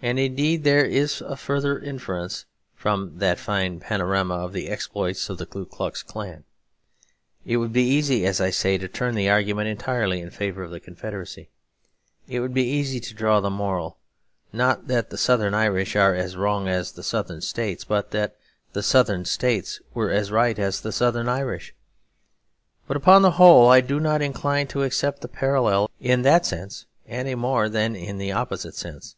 [0.00, 2.44] And, indeed, there is a further inference
[2.76, 6.44] from that fine panorama of the exploits of the Ku Klux Klan.
[7.44, 10.70] It would be easy, as I say, to turn the argument entirely in favour of
[10.70, 11.48] the Confederacy.
[12.28, 13.98] It would be easy to draw the moral,
[14.52, 18.36] not that the Southern Irish are as wrong as the Southern States, but that
[18.74, 21.74] the Southern States were as right as the Southern Irish.
[22.86, 26.86] But upon the whole, I do not incline to accept the parallel in that sense
[27.08, 29.16] any more than in the opposite sense.